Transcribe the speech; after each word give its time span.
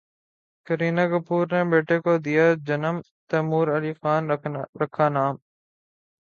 کرینہ 0.67 1.01
کپور 1.11 1.43
نے 1.53 1.61
بیٹے 1.71 1.97
کو 2.05 2.13
دیا 2.25 2.45
جنم، 2.67 2.95
تیمور 3.29 3.67
علی 3.77 3.93
خان 3.99 4.21
رکھا 4.81 5.07
نام 5.15 5.33